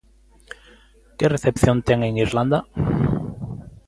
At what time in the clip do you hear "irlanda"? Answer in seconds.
2.25-2.59